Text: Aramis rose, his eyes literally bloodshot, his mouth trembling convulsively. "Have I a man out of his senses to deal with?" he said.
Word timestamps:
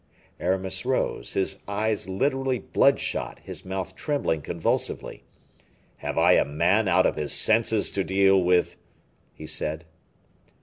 Aramis 0.39 0.83
rose, 0.83 1.33
his 1.33 1.57
eyes 1.67 2.09
literally 2.09 2.57
bloodshot, 2.57 3.37
his 3.43 3.63
mouth 3.63 3.95
trembling 3.95 4.41
convulsively. 4.41 5.25
"Have 5.97 6.17
I 6.17 6.31
a 6.33 6.43
man 6.43 6.87
out 6.87 7.05
of 7.05 7.17
his 7.17 7.33
senses 7.33 7.91
to 7.91 8.03
deal 8.03 8.41
with?" 8.43 8.77
he 9.31 9.45
said. 9.45 9.85